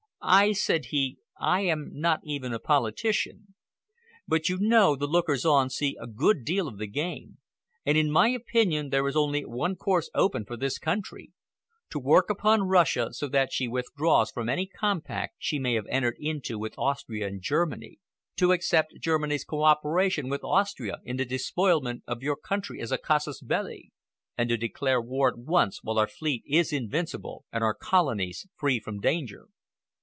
[0.23, 3.55] "I," said he,—"I am not even a politician.
[4.27, 7.39] But, you know, the lookers on see a good deal of the game,
[7.87, 12.67] and in my opinion there is only one course open for this country,—to work upon
[12.67, 17.25] Russia so that she withdraws from any compact she may have entered into with Austria
[17.25, 17.97] and Germany,
[18.35, 23.41] to accept Germany's cooperation with Austria in the despoilment of your country as a casus
[23.41, 23.91] belli,
[24.37, 28.79] and to declare war at once while our fleet is invincible and our Colonies free
[28.79, 29.47] from danger."